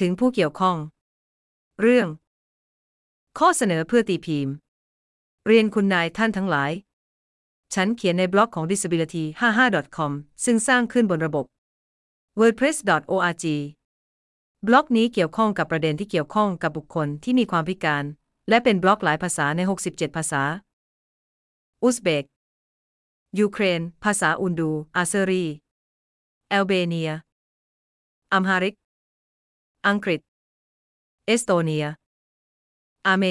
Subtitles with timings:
[0.00, 0.76] ถึงผู้เกี่ยวข้อง
[1.80, 2.08] เรื่อง
[3.38, 4.54] ข้อเสนอเพื่อตีพิมพ์
[5.46, 6.72] เรียนคุณนายท่านทั้งหลาย
[7.74, 10.10] ฉันเขียนในบล็อกของ disability55.com
[10.44, 11.44] ซึ่งสร้างขึ้นบนระบบ
[12.38, 13.44] wordpress.org
[14.66, 18.04] บล็อกนี้เกี่ยวข้องกับประเด็นที่เกี่ยวข้องกับบุคคลที่มีความพิการ
[18.48, 20.42] และเป็นบล็อกหลายภาษาใน 67 ภาษา
[21.82, 22.24] อุซเบก
[23.38, 25.44] ยูเครน ภาษาอูรดู อาเซรี
[26.48, 27.10] แอลเบเนีย
[28.32, 28.74] อัมฮาริก
[29.86, 30.20] อังกฤษ
[31.26, 31.86] เอสโตเนีย
[33.06, 33.24] อาร์เม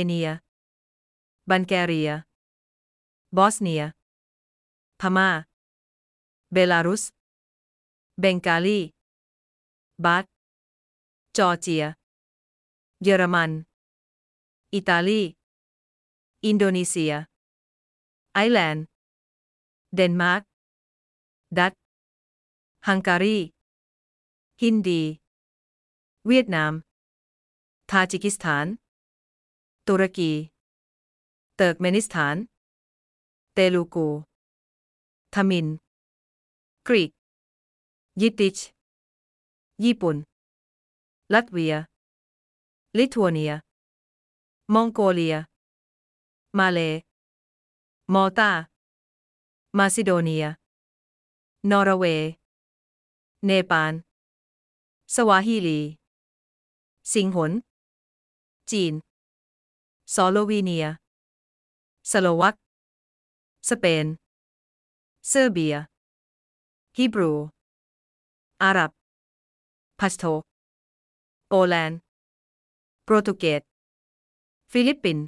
[26.28, 26.74] เวียดนาม
[27.90, 28.66] ทาจิกิสถาน
[29.88, 30.32] ตุรกี
[31.56, 32.36] เติร์กเมนิสถาน
[33.54, 34.08] เตลูกู
[35.34, 35.68] ทมิฬ
[36.88, 37.12] กรีก
[38.22, 38.58] ยิดดิช
[39.84, 40.16] ญี่ปุ่น
[41.34, 41.76] ลัตเวีย
[42.98, 43.54] ลิทัวเนีย
[44.74, 45.36] มองโกเลีย
[46.58, 46.80] มาเลย์
[48.14, 48.52] มอลตา
[49.78, 50.46] มาซิโดเนีย
[51.70, 52.30] นอร์เวย์
[53.46, 53.94] เนปาล
[55.14, 55.80] สวาฮิลี
[57.14, 57.52] สิงหล
[58.72, 58.94] จีน
[60.14, 60.86] สโลวีเนีย
[62.12, 62.56] สโลวัก
[63.70, 64.06] สเปน
[65.28, 65.76] เซอร์เบีย
[66.98, 67.32] ฮีบรู
[68.64, 68.92] อาหรับ
[70.00, 72.00] พัสโตโปแลนด์
[73.04, 73.62] โปรตุเกส
[74.72, 75.26] ฟิลิปปินส์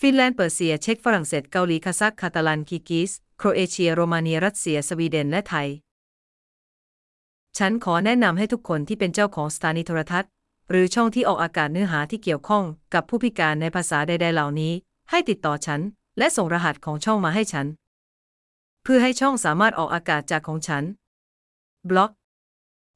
[0.00, 5.68] ฟินแลนด์ เปอร์เซีย เช็ก ฝรั่งเศส เกาหลี คาซัค คาตาลัน คีร์กิซ โครเอเชีย โรมาเนีย รัสเซีย สวีเดน และไทย
[7.58, 10.32] ฉันขอแนะนำให้ทุกคนที่เป็นเจ้าของสถานีโทรทัศน์
[10.70, 14.72] หรือช่องที่ออกอากาศเนื้อหาที่เกี่ยวข้องกับผู้พิการในภาษาใด ๆ เหล่านี้
[15.10, 15.80] ให้ติดต่อฉัน
[16.18, 17.66] และส่งรหัสของช่องมาให้ฉัน
[18.82, 20.84] เพื่อให้ช่องสามารถออกอากาศจากของฉัน
[21.88, 22.10] บล็อก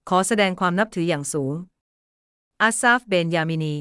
[0.08, 1.52] ขอแสดงความนับถืออย่างสูง
[2.62, 3.74] อาซาฟ เบนยามินี